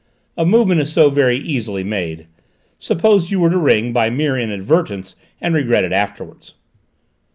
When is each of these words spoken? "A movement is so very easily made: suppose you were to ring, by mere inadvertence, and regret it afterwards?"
"A 0.35 0.47
movement 0.47 0.81
is 0.81 0.91
so 0.91 1.11
very 1.11 1.37
easily 1.37 1.83
made: 1.83 2.25
suppose 2.79 3.29
you 3.29 3.39
were 3.39 3.51
to 3.51 3.57
ring, 3.59 3.93
by 3.93 4.09
mere 4.09 4.35
inadvertence, 4.35 5.15
and 5.39 5.53
regret 5.53 5.83
it 5.83 5.91
afterwards?" 5.91 6.55